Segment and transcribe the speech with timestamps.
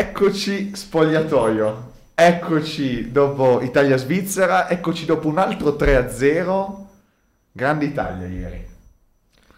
[0.00, 1.88] eccoci spogliatoio.
[2.14, 6.86] Eccoci dopo Italia-Svizzera, eccoci dopo un altro 3-0.
[7.52, 8.66] Grande Italia ieri.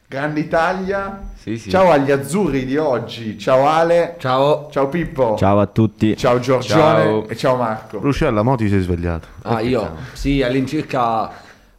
[0.08, 1.30] Grande Italia.
[1.36, 1.70] Sì, sì.
[1.70, 3.38] Ciao agli azzurri di oggi.
[3.38, 4.16] Ciao Ale.
[4.18, 4.68] Ciao.
[4.72, 5.36] Ciao Pippo.
[5.36, 6.16] Ciao a tutti.
[6.16, 7.28] Ciao Giorgione Ciao.
[7.28, 7.98] e ciao Marco.
[7.98, 9.28] Lucella, mo ti sei svegliato.
[9.42, 9.96] Ah, io?
[10.12, 11.30] Sì, all'incirca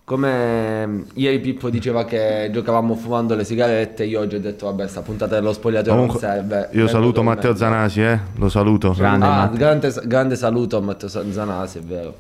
[0.05, 4.87] come mm, ieri Pippo diceva che giocavamo fumando le sigarette, io oggi ho detto vabbè
[4.87, 6.69] sta puntata dello spogliatoio non serve.
[6.73, 7.35] io saluto me.
[7.35, 8.19] Matteo Zanasi, eh?
[8.35, 8.91] Lo saluto.
[8.91, 12.17] Grande Ah, grande, grande saluto a Matteo Zanasi, è vero.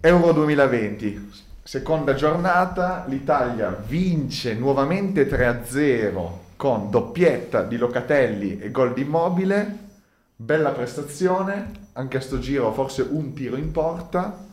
[0.00, 1.30] Euro 2020,
[1.62, 9.78] seconda giornata, l'Italia vince nuovamente 3-0 con doppietta di Locatelli e gol di Immobile,
[10.34, 14.46] bella prestazione, anche a sto giro forse un tiro in porta,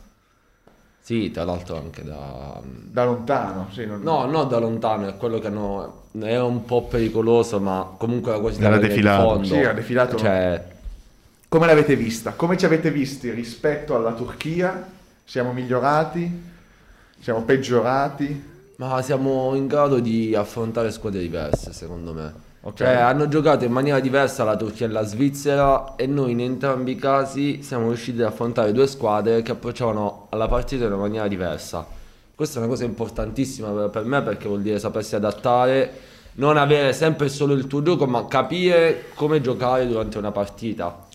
[1.06, 2.60] Sì, tra l'altro anche da...
[2.64, 6.06] da lontano, sì, non- No, non da lontano, è quello che hanno...
[6.20, 9.28] Era un po' pericoloso, ma comunque la quasi Era defilato.
[9.28, 9.44] fondo.
[9.46, 10.16] Sì, era defilato.
[10.16, 10.64] Cioè,
[11.46, 12.32] Come l'avete vista?
[12.32, 14.84] Come ci avete visti rispetto alla Turchia?
[15.24, 16.42] Siamo migliorati?
[17.20, 18.54] Siamo peggiorati?
[18.78, 22.32] ma siamo in grado di affrontare squadre diverse, secondo me.
[22.66, 22.78] Ok.
[22.78, 26.92] Cioè, hanno giocato in maniera diversa la Turchia e la Svizzera e noi in entrambi
[26.92, 31.28] i casi siamo riusciti ad affrontare due squadre che approcciavano alla partita in una maniera
[31.28, 31.86] diversa.
[32.34, 35.92] Questa è una cosa importantissima per me perché vuol dire sapersi adattare,
[36.34, 41.06] non avere sempre solo il tuo gioco, ma capire come giocare durante una partita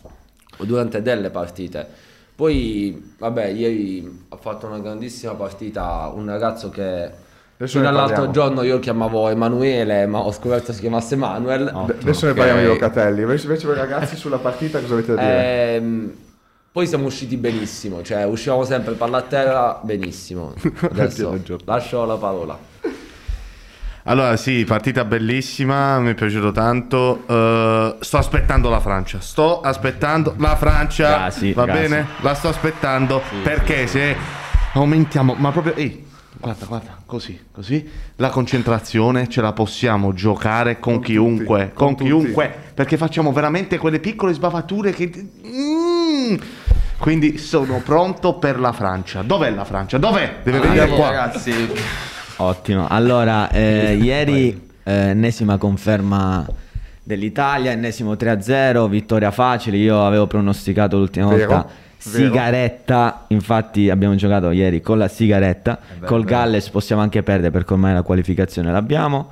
[0.58, 1.86] o durante delle partite.
[2.34, 7.12] Poi, vabbè, ieri ha fatto una grandissima partita un ragazzo che
[7.62, 11.66] Adesso fino all'altro giorno io chiamavo Emanuele, ma ho scoperto si chiamasse Manuel.
[11.66, 12.38] D- Adesso ne ok.
[12.38, 13.22] parliamo di Locatelli.
[13.22, 15.76] Invece, invece voi ragazzi sulla partita cosa avete da dire?
[15.76, 16.12] Ehm,
[16.72, 20.56] poi siamo usciti benissimo, cioè uscivamo sempre palla a terra benissimo.
[20.82, 22.58] Adesso lascio la parola.
[24.06, 27.22] Allora, sì, partita bellissima, mi è piaciuto tanto.
[27.28, 29.20] Eh, sto aspettando la Francia.
[29.20, 31.10] Sto aspettando la Francia.
[31.10, 31.80] Gasi, va gasi.
[31.80, 32.08] bene?
[32.22, 34.16] La sto aspettando perché se
[34.74, 36.10] aumentiamo, ma proprio ehi,
[36.40, 41.96] guarda, guarda, così, così la concentrazione ce la possiamo giocare con, Con chiunque, tutti, con,
[41.96, 45.30] con chiunque, perché facciamo veramente quelle piccole sbavature che
[46.32, 46.36] Mm.
[46.98, 49.24] Quindi sono pronto per la Francia.
[49.24, 49.98] Dov'è la Francia?
[49.98, 50.38] Dov'è?
[50.44, 51.10] Deve venire Dai, qua.
[51.10, 51.52] ragazzi.
[52.38, 52.88] Ottimo.
[52.88, 56.46] Allora, eh, ieri eh, ennesima conferma
[57.04, 59.78] dell'Italia, ennesimo 3-0, vittoria facile.
[59.78, 61.70] Io avevo pronosticato l'ultima Vero, volta.
[62.02, 65.80] Sigaretta, infatti abbiamo giocato ieri con la sigaretta.
[66.00, 66.30] beh, Col beh.
[66.30, 69.32] Galles possiamo anche perdere perché ormai la qualificazione l'abbiamo,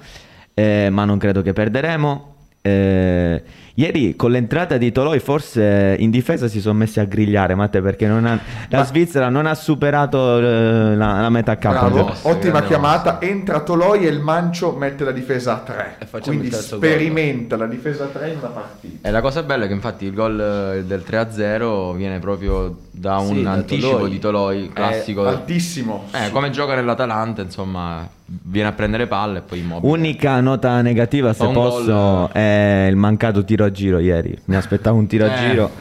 [0.54, 2.29] eh, ma non credo che perderemo.
[2.62, 3.42] Eh,
[3.76, 8.06] ieri con l'entrata di Toloi forse in difesa si sono messi a grigliare Matte perché
[8.06, 8.38] non ha-
[8.68, 13.22] la Svizzera non ha superato eh, la, la metà campo Bravo, mosse, ottima grande chiamata.
[13.22, 15.96] Entra Toloi e il Mancio mette la difesa a 3.
[16.00, 19.08] E facciamo Quindi il terzo sperimenta la difesa a 3 in una partita.
[19.08, 20.40] E la cosa bella è che infatti il gol
[20.80, 24.10] eh, del 3-0 viene proprio da un Sì, da anticipo Toloi.
[24.10, 25.26] di Toloi, classico.
[25.26, 26.08] Altissimo.
[26.12, 28.06] Eh, come gioca nell'Atalanta, insomma,
[28.44, 29.92] viene a prendere palle e poi immobile.
[29.92, 34.38] Unica nota negativa, se posso, è il mancato tiro a giro ieri.
[34.46, 35.50] Mi aspettavo un tiro a Eh.
[35.50, 35.72] giro,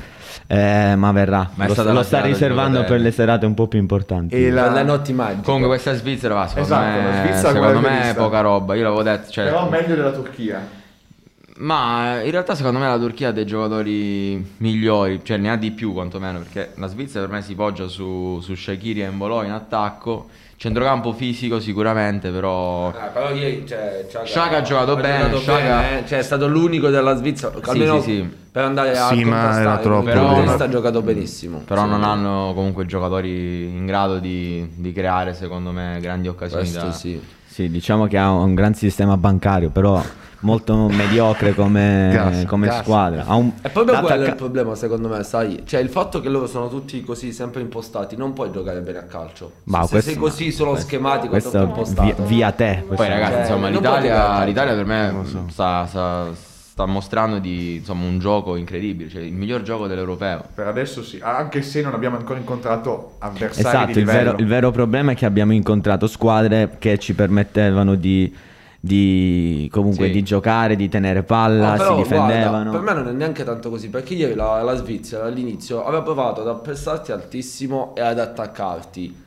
[0.46, 1.50] eh, ma verrà.
[1.54, 4.34] Ma lo lo la sta riservando per le serate un po' più importanti.
[4.34, 5.42] E la- le notti magiche.
[5.42, 8.22] Comunque questa Svizzera va, secondo Esatto, la me, Svizzera secondo me è vista?
[8.22, 8.74] poca roba.
[8.74, 10.76] Io l'avevo detto, cioè, Però meglio della Turchia.
[11.60, 15.72] Ma in realtà secondo me la Turchia ha dei giocatori migliori, cioè ne ha di
[15.72, 19.50] più quantomeno, perché la Svizzera per me si poggia su, su Shaqiri e Mbolo in
[19.50, 22.88] attacco, centrocampo fisico sicuramente, però...
[22.90, 26.06] Ah, però ieri cioè, ha giocato bene, Xhaka- bene, eh.
[26.06, 28.30] cioè, è stato l'unico della Svizzera almeno sì, sì.
[28.52, 30.04] per andare a Sì, ma contrastare era troppo.
[30.04, 31.88] Però- ha giocato benissimo Però Sì.
[31.90, 36.92] non hanno comunque giocatori in grado di, di creare secondo me grandi occasioni questo da...
[36.92, 40.00] sì Sì, diciamo che ha un gran sistema bancario, però
[40.40, 42.82] molto mediocre come, Gas, come gas.
[42.82, 43.24] squadra.
[43.26, 45.62] Ha un, E proprio quello è il problema secondo me, sai?
[45.64, 49.02] Cioè il fatto che loro sono tutti così sempre impostati, non puoi giocare bene a
[49.02, 49.52] calcio.
[49.64, 52.14] Ma se questo- sei così solo schematico, questo impostato.
[52.22, 52.84] via, via te.
[52.86, 55.14] Poi questo- ragazzi, Cioè, insomma, l'Italia, l'Italia per me
[55.48, 60.44] sta, sta- sta mostrando di, insomma, un gioco incredibile, cioè il miglior gioco dell'europeo.
[60.54, 64.46] Per adesso sì, anche se non abbiamo ancora incontrato avversari Esatto, di il vero, il
[64.46, 68.32] vero problema è che abbiamo incontrato squadre che ci permettevano di,
[68.80, 70.12] di- comunque Sì.
[70.12, 72.70] di giocare, di tenere palla, si però, difendevano.
[72.70, 76.02] guarda, per me non è neanche tanto così, perché ieri la, la Svizzera all'inizio aveva
[76.02, 79.26] provato ad appestarti altissimo e ad attaccarti.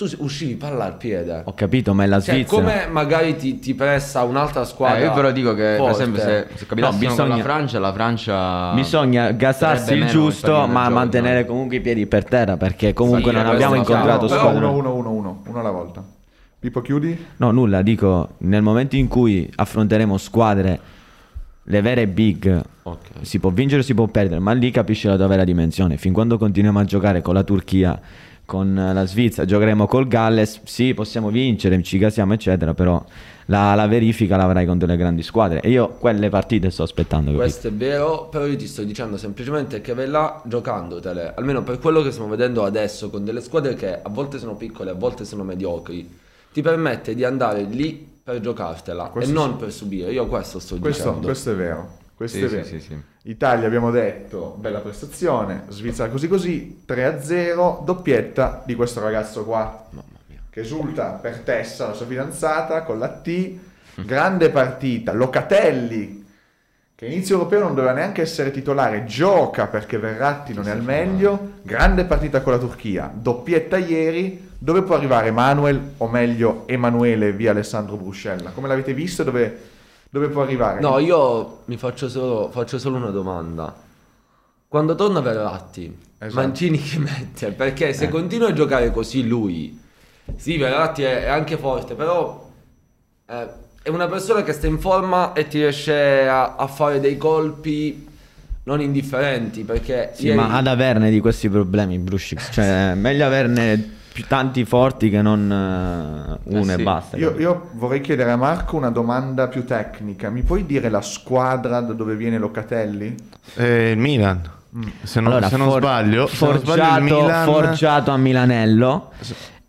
[0.00, 1.42] Tu uscivi palla al piede.
[1.44, 2.62] Ho capito, ma è la Cioè, Svizzera.
[2.62, 4.98] come magari ti, ti pressa un'altra squadra.
[4.98, 5.92] Eh, io però dico che, per forte.
[5.92, 8.72] esempio, se, se capitassimo No, con la bisogna- Francia, la Francia...
[8.72, 11.46] Bisogna gasarsi sarebbe il giusto, ma gioco, mantenere no?
[11.48, 14.56] comunque i piedi per terra, perché comunque Sì, non abbiamo incontrato squadre.
[14.64, 16.02] 1 1 1 1 1 alla volta.
[16.60, 17.16] Pippo chiudi?
[17.38, 20.80] No, nulla, dico, nel momento in cui affronteremo squadre
[21.62, 22.98] le vere big Ok.
[23.22, 25.96] si può vincere o si può perdere, ma lì capisci la tua vera dimensione.
[25.96, 27.98] Fin quando continuiamo a giocare con la Turchia,
[28.44, 33.02] con la Svizzera, giocheremo col Galles, sì, possiamo vincere, ci casiamo, eccetera, però
[33.46, 35.60] la, la verifica l'avrai contro le grandi squadre.
[35.60, 37.26] E io quelle partite sto aspettando.
[37.30, 37.42] capito?
[37.42, 41.78] Questo è vero, però io ti sto dicendo semplicemente che vai là giocandotele, almeno per
[41.78, 45.24] quello che stiamo vedendo adesso con delle squadre che a volte sono piccole, a volte
[45.24, 46.18] sono mediocri,
[46.52, 49.56] ti permette di andare lì per giocartela Questo e non sì.
[49.56, 50.12] per subire.
[50.12, 51.26] Io questo sto Questo, dicendo.
[51.26, 51.98] questo è vero.
[52.14, 52.64] Questo Sì, è vero.
[52.64, 52.98] sì, sì.
[53.24, 59.88] Italia abbiamo detto, bella prestazione, Svizzera così così, 3-0, doppietta di questo ragazzo qua,
[60.50, 63.52] che esulta per Tessa, la sua fidanzata, con la T,
[64.04, 66.19] grande partita, Locatelli,
[67.00, 71.52] che inizio europeo non doveva neanche essere titolare, gioca perché Verratti non è al meglio,
[71.62, 77.52] grande partita con la Turchia, doppietta ieri, dove può arrivare Manuel, o meglio Emanuele via
[77.52, 78.50] Alessandro Bruscella?
[78.50, 79.60] Come l'avete visto, dove,
[80.10, 80.80] dove può arrivare?
[80.80, 83.74] No, io mi faccio solo, faccio solo una domanda.
[84.68, 86.38] Quando torna Verratti, Esatto.
[86.38, 87.52] Mancini che mette?
[87.52, 89.80] Perché se continua a giocare così lui,
[90.36, 92.46] sì, Verratti è, è anche forte, però
[93.26, 93.48] eh,
[93.82, 98.06] è una persona che sta in forma e ti riesce a, a fare dei colpi
[98.64, 99.62] non indifferenti.
[99.62, 104.64] Perché Sì, ieri- ma ad averne di questi problemi, Brushix, cioè meglio averne più tanti
[104.64, 106.82] forti che non eh, uno Eh e sì.
[106.82, 107.16] basta.
[107.16, 110.28] Io, io vorrei chiedere a Marco una domanda più tecnica.
[110.30, 113.14] Mi puoi dire la squadra da dove viene Locatelli?
[113.54, 114.58] Eh, il Milan.
[115.02, 117.44] Se non, Allora, se non for- sbaglio, se non forgiato, sbaglio il Milan...
[117.44, 119.10] forgiato a Milanello.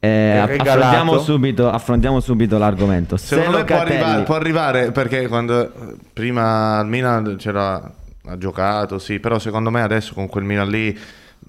[0.03, 3.17] Eh, affrontiamo, subito, affrontiamo subito l'argomento.
[3.17, 5.71] Se Secondo me può arrivare, può arrivare perché quando
[6.11, 7.79] prima al Milan c'era
[8.25, 10.97] ha giocato, sì, però secondo me adesso con quel Milan lì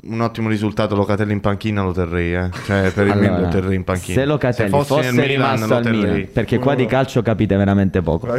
[0.04, 2.48] un ottimo risultato Locatelli in panchina lo terrei, eh.
[2.64, 4.18] Cioè per il Milan lo terrei in panchina.
[4.18, 5.84] se Locatelli fossi fosse Milan, rimasto al.
[5.88, 8.34] Milan, perché qua di calcio capite veramente poco.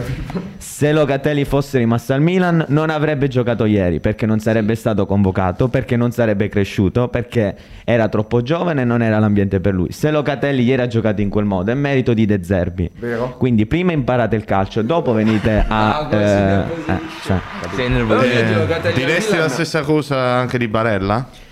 [0.58, 5.70] Se Locatelli fosse rimasto al Milan, non avrebbe giocato ieri perché non sarebbe stato convocato,
[5.70, 9.92] perché non sarebbe cresciuto, perché era troppo giovane e non era l'ambiente per lui.
[9.92, 12.90] Se Locatelli ieri ha giocato in quel modo, è merito di De Zerbi.
[13.00, 13.38] Vero?
[13.38, 16.00] Quindi prima imparate il calcio, dopo venite a.
[16.00, 16.90] Ah, così, eh, così.
[16.90, 17.38] eh, cioè,
[17.76, 18.20] Sei nervoso.
[18.20, 21.43] al Diresti la stessa cosa anche di Barella?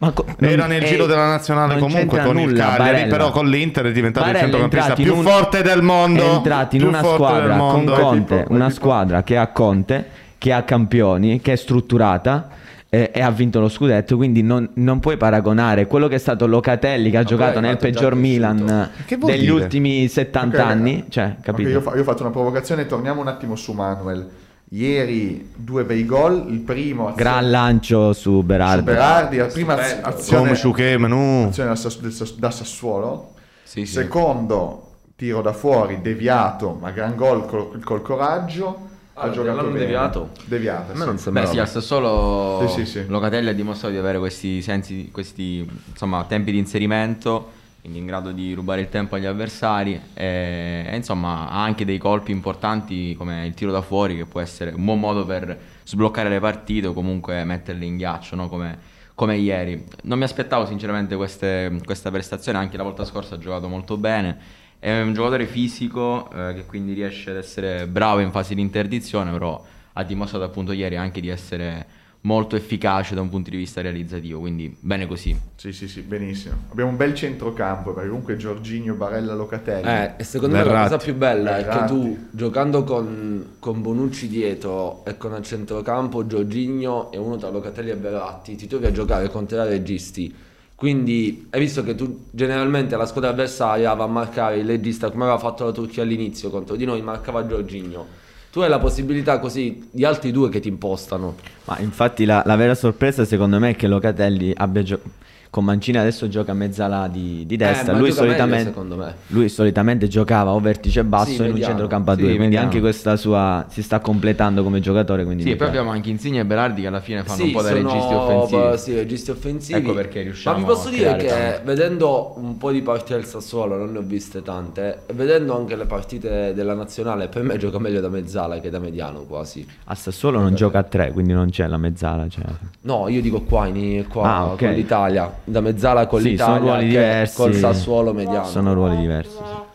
[0.00, 3.16] Ma co- Era nel giro della nazionale comunque con il nulla, Cagliari, Barella.
[3.16, 6.22] però con l'Inter è diventato Barella il centrocampista più un- forte del mondo.
[6.22, 7.84] È entrato in più una forte squadra con.
[7.84, 10.06] Conte, tipo- una tipo- squadra che ha Conte,
[10.38, 12.48] che ha campioni, che è strutturata.
[12.92, 16.48] eh, E ha vinto lo scudetto, quindi non, non puoi paragonare quello che è stato
[16.48, 18.16] Locatelli, che ha Ma giocato nel peggior.
[18.16, 19.52] Milan degli dire?
[19.52, 21.04] ultimi 70 Ok, anni.
[21.08, 21.68] Cioè, Ok, capito?
[21.68, 24.28] io, fa- io ho fatto una provocazione, torniamo un attimo su Manuel.
[24.72, 28.78] Ieri due bei gol, il primo azione- Gran lancio su Berardi.
[28.78, 33.34] su Berardi, la prima azione, azione da, da Sassuolo.
[33.64, 33.92] Sì, sì.
[33.92, 34.86] Secondo
[35.16, 38.88] tiro da fuori, deviato, ma gran gol col, col coraggio.
[39.14, 39.78] Ah, ha giocato bene.
[39.80, 40.30] deviato?
[40.44, 41.04] Deviato, A me sì.
[41.06, 41.50] non Beh sembrava.
[41.50, 43.06] sì, al Sassuolo Sì, sì, sì.
[43.08, 48.32] Locatelli ha dimostrato di avere questi sensi, questi insomma, tempi di inserimento, quindi in grado
[48.32, 53.46] di rubare il tempo agli avversari e, e, insomma ha anche dei colpi importanti come
[53.46, 56.92] il tiro da fuori che può essere un buon modo per sbloccare le partite o
[56.92, 58.48] comunque metterle in ghiaccio, no?
[58.48, 58.78] come,
[59.14, 59.84] come ieri.
[60.02, 64.38] Non mi aspettavo sinceramente queste- questa prestazione, anche la volta scorsa ha giocato molto bene.
[64.78, 69.30] È un giocatore fisico eh, che quindi riesce ad essere bravo in fase di interdizione,
[69.30, 69.62] però
[69.94, 71.86] ha dimostrato appunto ieri anche di essere
[72.22, 75.34] molto efficace da un punto di vista realizzativo, quindi bene così.
[75.56, 76.54] Sì, sì, sì, benissimo.
[76.70, 79.88] Abbiamo un bel centrocampo perché comunque Giorginio, Barella, Locatelli.
[79.88, 80.92] Eh, e secondo me la Verratti.
[80.92, 81.92] cosa più bella è che Verratti.
[81.92, 87.90] tu giocando con, con Bonucci dietro e con al centrocampo Giorginio e uno tra Locatelli
[87.90, 90.34] e Verratti ti trovi a giocare contro i registi.
[90.74, 95.24] Quindi hai visto che tu generalmente la squadra avversaria va a marcare il regista come
[95.24, 98.06] aveva fatto la Turchia all'inizio contro di noi, marcava Giorginio.
[98.52, 101.36] Tu hai la possibilità così di altri due che ti impostano.
[101.64, 105.18] Ma infatti la, la vera sorpresa secondo me è che Locatelli abbia giocato.
[105.50, 107.90] Con Mancini adesso gioca a mezzala di, di destra.
[107.90, 109.14] Eh, lui, meglio, solitamente, secondo me.
[109.28, 112.28] lui solitamente giocava o vertice basso Sì, in un centrocampo a Sì, due.
[112.28, 112.66] quindi mediano.
[112.68, 115.24] anche questa sua si sta completando come giocatore.
[115.24, 117.52] Quindi Sì, e poi abbiamo anche Insigne e Berardi che alla fine fanno Sì, un
[117.52, 118.78] po' da registi offensivi.
[118.78, 119.78] Sì, registi offensivi.
[119.80, 121.60] Ecco perché riusciamo Ma vi posso dire che tanto.
[121.64, 125.74] vedendo un po' di partite del Sassuolo, non ne ho viste tante, e vedendo anche
[125.74, 129.66] le partite della nazionale, per me gioca meglio da mezzala che da mediano quasi.
[129.86, 132.28] A Sassuolo non gioca a tre, quindi non c'è la mezzala.
[132.28, 132.44] Cioè.
[132.82, 134.58] No, io dico qua, in, qua Ah, ok.
[134.58, 137.36] con l'Italia, da mezzala con Sì, l'Italia, sono ruoli che diversi.
[137.36, 138.44] col Sassuolo mediano.
[138.46, 139.36] Sono ruoli diversi.
[139.36, 139.68] sì.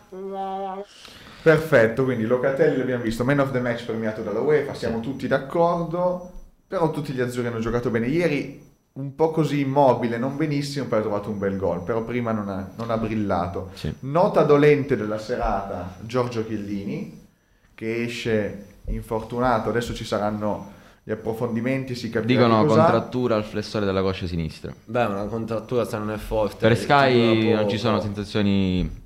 [1.41, 6.31] Perfetto, quindi Locatelli l'abbiamo visto, man of the match premiato dalla UEFA, siamo tutti d'accordo,
[6.67, 8.07] però tutti gli azzurri hanno giocato bene.
[8.07, 12.31] Ieri un po' così immobile, non benissimo, poi ha trovato un bel gol, però prima
[12.31, 13.69] non ha, non ha brillato.
[13.73, 13.93] Sì.
[13.99, 17.27] Nota dolente della serata, Giorgio Chiellini,
[17.75, 20.71] che esce infortunato, adesso ci saranno
[21.07, 24.73] gli approfondimenti, si capirà Dicono contrattura al flessore della coscia sinistra.
[24.85, 26.67] Beh, una contrattura se non è forte.
[26.67, 29.03] Per Sky non ci sono sensazioni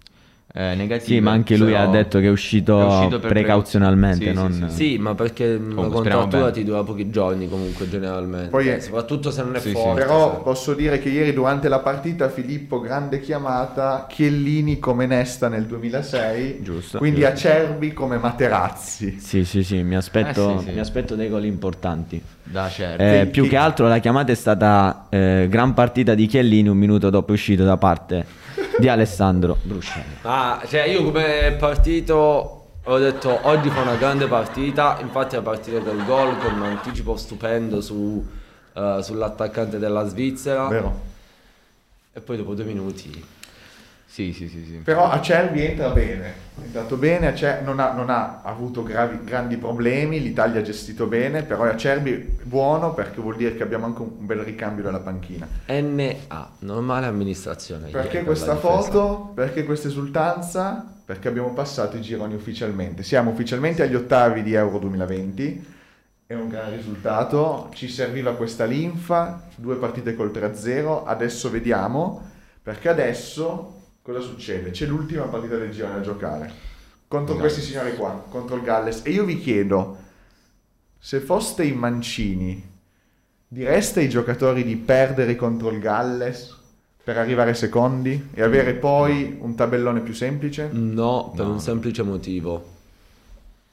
[0.51, 0.99] eh, negative.
[1.15, 4.25] Sì, ma anche lui ha detto che è uscito, è uscito precauzionalmente.
[4.25, 4.69] precau- non...
[4.69, 8.49] sì, sì, Sì, ma perché la speriamo contrattura ti dura pochi giorni comunque generalmente.
[8.49, 9.73] Poi- Eh, soprattutto se non è Sì, sì.
[9.75, 10.01] forte.
[10.01, 15.65] Però posso dire che ieri durante la partita Filippo grande chiamata, Chiellini come Nesta nel
[15.65, 16.97] 2006, Giusto.
[16.97, 19.19] quindi Acerbi come Materazzi.
[19.19, 20.71] Sì, sì, sì, mi aspetto, Eh, sì, sì.
[20.73, 22.19] mi aspetto dei gol importanti.
[22.43, 23.03] Da certo.
[23.03, 27.11] Eh, più che- altro la chiamata è stata eh, gran partita di Chiellini un minuto
[27.11, 28.25] dopo è uscito da parte
[28.79, 30.15] di Alessandro Bruscelli.
[30.23, 35.79] Ah, cioè io come partito ho detto oggi fa una grande partita, infatti è partita
[35.79, 38.25] col gol con un anticipo stupendo su,
[38.73, 40.99] eh, sull'attaccante della Svizzera Vero?
[42.13, 43.37] e poi dopo due minuti
[44.11, 44.73] Sì, sì, sì, sì.
[44.83, 49.55] Però Acerbi entra bene, è entrato bene, Acer- non, ha, non ha avuto gravi- grandi
[49.55, 54.01] problemi, l'Italia ha gestito bene, però Acerbi è buono perché vuol dire che abbiamo anche
[54.01, 55.47] un, bel ricambio della panchina.
[55.67, 57.89] NA, normale amministrazione.
[57.91, 59.31] Perché per questa foto?
[59.35, 60.91] Perché questa esultanza?
[61.05, 63.03] Perché abbiamo passato i gironi ufficialmente.
[63.03, 65.67] Siamo ufficialmente agli ottavi di Euro 2020.
[66.25, 67.69] È un gran risultato.
[67.75, 71.03] Ci serviva questa linfa, due partite col 3-0.
[71.05, 72.27] Adesso vediamo.
[72.61, 73.77] Perché adesso
[74.11, 74.71] cosa succede?
[74.71, 76.51] C'è l'ultima partita del girone da giocare.
[77.07, 79.01] Contro questi signori qua, contro il Galles.
[79.03, 79.97] E io vi chiedo,
[80.97, 82.63] se foste in Mancini,
[83.47, 86.55] direste ai giocatori di perdere contro il Galles
[87.03, 90.69] per arrivare secondi e avere poi un tabellone più semplice?
[90.71, 91.53] No, per No.
[91.53, 92.77] un semplice motivo.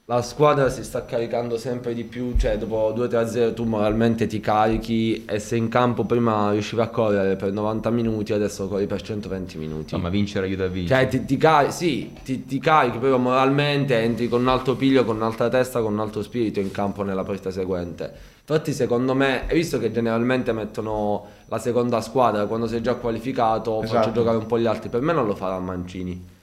[0.09, 5.25] La squadra si sta caricando sempre di più, cioè dopo 2-3-0 tu moralmente ti carichi
[5.25, 9.57] e se in campo prima riuscivi a correre per 90 minuti, adesso corri per 120
[9.57, 9.81] minuti.
[9.81, 11.01] Insomma, vincere aiuta a vincere.
[11.01, 15.03] Cioè ti, ti cari- sì, ti, ti carichi, però moralmente entri con un altro piglio,
[15.03, 18.09] con un'altra testa, con un altro spirito in campo nella partita seguente.
[18.47, 23.81] Infatti secondo me, hai visto che generalmente mettono la seconda squadra quando sei già qualificato,
[23.81, 24.11] faccio Esatto.
[24.13, 26.35] giocare un po' gli altri, per me non lo farà Mancini.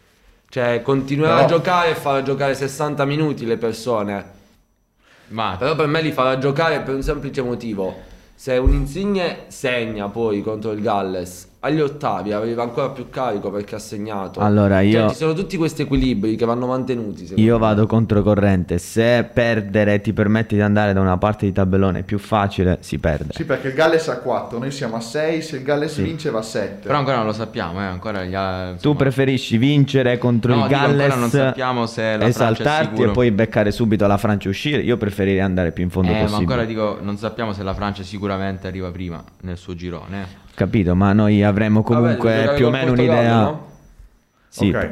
[0.55, 4.25] Cioè continuerà Però- a giocare e farà giocare 60 minuti le persone.
[5.31, 7.93] Ma Però per me li farà giocare per un semplice motivo.
[8.37, 13.77] Se un Insigne segna poi contro il Galles agli ottavi arriva ancora più carico perché
[13.77, 14.41] ha segnato.
[14.41, 17.33] Allora, Cioè, io- ci sono tutti questi equilibri che vanno mantenuti.
[17.37, 17.59] Io me.
[17.61, 18.77] vado controcorrente.
[18.79, 23.33] Se perdere ti permette di andare da una parte di tabellone più facile, si perde.
[23.33, 26.41] Sì, perché il Galles ha 4, noi siamo a 6, se il Galles vince va
[26.41, 26.87] a 7.
[26.87, 30.63] però ancora non lo sappiamo, eh, ancora gli ha- Tu insomma- preferisci vincere contro No,
[30.63, 34.49] il dico, ancora Galles, non sappiamo se la esaltarti e poi beccare subito la Francia
[34.49, 34.83] e uscire?
[34.83, 36.45] Io preferirei andare più in fondo Eh, ma possibile.
[36.53, 40.43] ancora dico, non sappiamo se la Francia sicuramente arriva prima nel suo girone.
[40.55, 40.57] Eh.
[40.57, 43.35] Capito, ma noi avremo Vabbè, comunque giocare più o meno un'idea.
[43.43, 43.67] no?
[44.49, 44.91] Sì, Ok.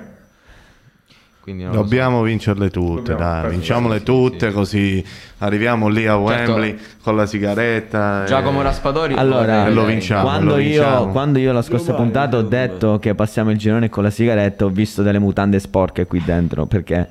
[1.42, 1.82] Quindi non lo so.
[1.82, 4.54] Dobbiamo vincerle tutte, Dobbiamo- dai, vinciamole sì, tutte sì.
[4.54, 5.04] così
[5.38, 6.52] arriviamo lì a Certo.
[6.52, 8.22] Wembley con la sigaretta.
[8.26, 10.22] Giacomo e- Raspadori Allora, E lo vinciamo.
[10.22, 11.10] quando, lo io, vinciamo.
[11.10, 14.10] quando io la scorsa Io puntata ho io detto che passiamo il girone con la
[14.10, 16.66] sigaretta, ho visto delle mutande sporche qui dentro.
[16.66, 17.08] Perché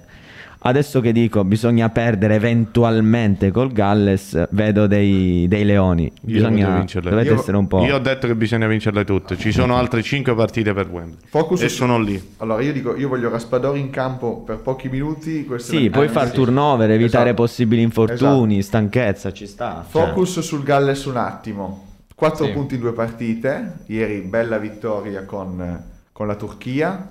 [0.63, 6.03] adesso che dico bisogna perdere eventualmente col Galles, vedo dei, dei leoni.
[6.03, 7.83] Io Bisogna, dovete Io- essere un po'.
[7.83, 9.37] Io ho detto che bisogna vincerle tutte.
[9.37, 11.17] Ci sono altre 5 partite per Wembley.
[11.27, 12.21] Focus e su- sono lì.
[12.37, 15.47] Allora io dico, io voglio Raspadori in campo per pochi minuti.
[15.57, 16.33] Sì, la- puoi eh, far sì.
[16.33, 17.41] turnover, evitare Esatto.
[17.41, 19.85] possibili infortuni, stanchezza, ci sta.
[19.89, 20.05] cioè.
[20.05, 21.85] Focus sul Galles un attimo.
[22.15, 22.51] 4 Sì.
[22.51, 23.79] punti in due partite.
[23.87, 27.07] Ieri bella vittoria con, con la Turchia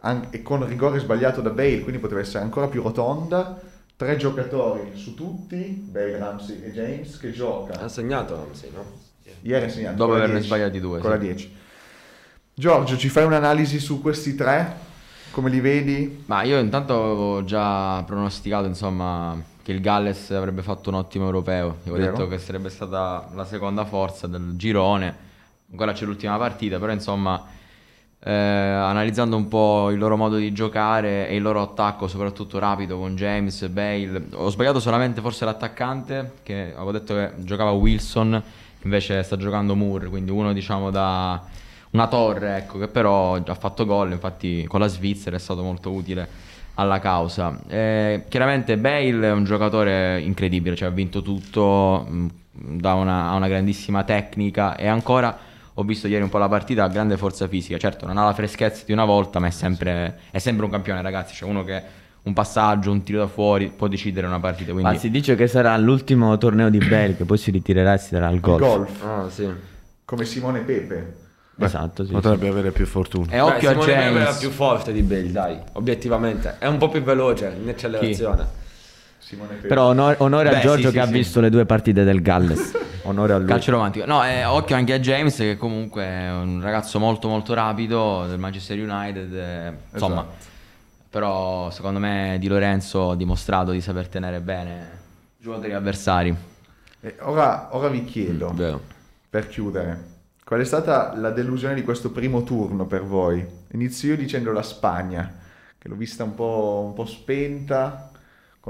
[0.00, 3.60] an- e con rigore sbagliato da Bale, quindi poteva essere ancora più rotonda.
[3.96, 7.80] Tre giocatori su tutti, Bale, Ramsey e James, che gioca.
[7.80, 8.84] Ha segnato Ramsey, no?
[9.42, 9.96] Ieri ha segnato.
[9.96, 11.16] Dopo averne 10, sbagliati due, Con sì.
[11.16, 11.56] la 10.
[12.54, 14.88] Giorgio, ci fai un'analisi su questi tre?
[15.30, 16.24] Come li vedi?
[16.26, 21.66] Ma io intanto avevo già pronosticato, insomma, che il Galles avrebbe fatto un ottimo europeo.
[21.84, 22.10] Io avevo Vero.
[22.12, 25.28] detto che sarebbe stata la seconda forza del girone.
[25.70, 27.46] Ancora c'è l'ultima partita, però insomma,
[28.22, 32.98] eh, analizzando un po' il loro modo di giocare e il loro attacco, soprattutto rapido
[32.98, 34.26] con James, Bale.
[34.32, 38.42] Ho sbagliato solamente forse l'attaccante, che avevo detto che giocava Wilson,
[38.82, 41.42] invece sta giocando Moore, quindi uno diciamo da
[41.92, 45.90] una torre, ecco, che però ha fatto gol, infatti con la Svizzera è stato molto
[45.90, 46.28] utile
[46.74, 47.58] alla causa.
[47.68, 53.34] Eh, chiaramente Bale è un giocatore incredibile, cioè ha vinto tutto, mh, da una, ha
[53.34, 55.48] una grandissima tecnica e ancora
[55.80, 58.34] ho visto ieri un po' la partita, ha grande forza fisica, certo non ha la
[58.34, 61.82] freschezza di una volta, ma è sempre, è sempre un campione ragazzi, cioè uno che
[62.22, 65.46] un passaggio, un tiro da fuori può decidere una partita, quindi Ma si dice che
[65.46, 68.60] sarà l'ultimo torneo di Bale, che poi si ritirerà e si darà al golf.
[68.60, 69.48] Golf, Ah, sì.
[70.04, 71.14] come Simone Pepe.
[71.62, 73.30] Esatto, sì, Potrebbe avere più fortuna.
[73.32, 74.38] e occhio Beh, a Simone Pepe era James.
[74.38, 76.56] più forte di Bale, dai, obiettivamente.
[76.58, 78.58] È un po' più veloce in accelerazione.
[79.68, 81.12] Però onore, onore a Beh, Giorgio sì, che sì, ha sì.
[81.12, 82.72] visto le due partite del Galles.
[83.10, 83.46] Onore a lui.
[83.46, 84.06] Calcio romantico.
[84.06, 88.38] No, eh, occhio anche a James che comunque è un ragazzo molto molto rapido del
[88.38, 89.34] Manchester United.
[89.34, 90.48] eh, insomma, Esatto.
[91.10, 94.98] però secondo me Di Lorenzo ha dimostrato di saper tenere bene
[95.38, 96.34] i giocatori avversari.
[97.00, 98.80] E ora, ora vi chiedo, Vero.
[99.30, 100.04] per chiudere,
[100.44, 103.44] qual è stata la delusione di questo primo turno per voi?
[103.72, 105.32] Inizio io dicendo la Spagna,
[105.78, 108.09] che l'ho vista un po', un po' spenta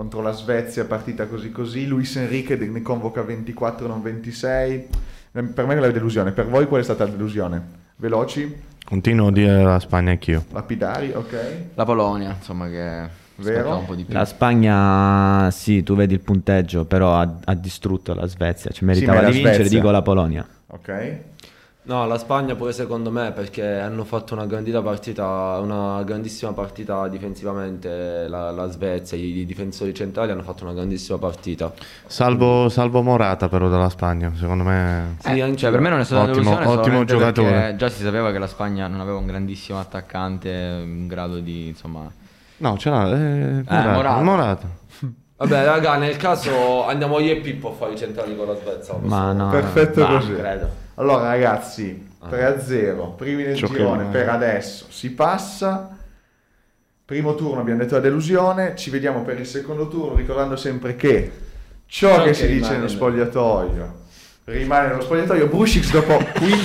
[0.00, 1.87] contro la Svezia, partita così così.
[1.87, 4.87] Luis Enrique ne convoca 24, non 26.
[5.30, 6.33] Per me è la delusione.
[6.33, 7.62] Per voi qual è stata la delusione?
[7.97, 10.47] Veloci, Continuo a dire la Spagna anch'io.
[10.52, 11.35] lapidari, ok?
[11.75, 13.09] La Polonia, insomma, che Vero?
[13.37, 14.14] aspettava un po' di più.
[14.14, 18.71] La Spagna, sì, tu vedi il punteggio, però ha, ha distrutto la Svezia.
[18.71, 20.47] Ci meritava ma la di vincere, Svezia- dico la Polonia.
[20.69, 21.14] Ok?
[21.82, 27.08] No, la Spagna pure secondo me perché hanno fatto una grandita partita, una grandissima partita
[27.08, 31.72] difensivamente, la, la Svezia, i, i difensori centrali hanno fatto una grandissima partita.
[32.06, 35.16] Salvo, salvo Morata però dalla Spagna, secondo me...
[35.20, 37.75] Sì, Eh, cioè, per me non è stata Ottimo- ottimo giocatore.
[37.76, 42.08] Già si sapeva che la Spagna non aveva un grandissimo attaccante in grado di, insomma...
[42.58, 43.90] No, ce l'ha, eh, Morata.
[43.92, 44.20] Morata.
[44.22, 44.68] Morata.
[45.38, 48.96] Vabbè, raga, nel caso andiamo io e Pippo a fare i centrali con la Svezia.
[49.00, 50.34] Ma no, Perfetto ma così.
[50.34, 50.68] credo.
[51.00, 55.97] Allora ragazzi, 3-0, primi del Ciò che girone per adesso, si passa.
[57.07, 61.33] Primo turno abbiamo detto la delusione, ci vediamo per il secondo turno ricordando sempre che
[61.87, 64.00] ciò, Ciò che, che si dice nello nel- spogliatoio
[64.59, 65.47] rimane nello spogliatoio.
[65.47, 66.19] Brushix dopo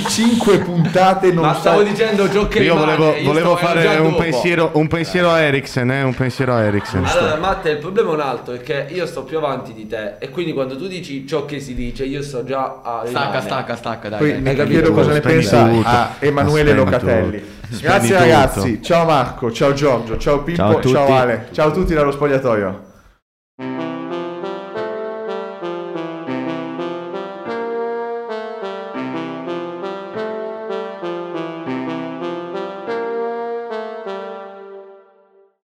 [0.08, 4.10] 5 puntate non Ma stavo dicendo ciò che Io rimane, volevo, io volevo fare un
[4.12, 4.22] dopo.
[4.22, 7.04] pensiero, un pensiero a Eriksen, eh, un pensiero a Eriksen.
[7.06, 10.16] Allora, Matte, il problema è un altro, è che io sto più avanti di te
[10.20, 13.42] e quindi quando tu dici ciò che si dice, io sto già a Stacca, rimane.
[13.42, 14.20] stacca, stacca, dai.
[14.20, 14.56] Poi dai.
[14.56, 17.40] ne chiedo cosa ne pensa a Emanuele Spegni Locatelli.
[17.40, 17.54] tutto.
[17.82, 18.84] Grazie Spegni ragazzi, tutto.
[18.86, 22.85] ciao Marco, ciao Giorgio, ciao Pippo, ciao Ale, ciao a tutti dallo spogliatoio.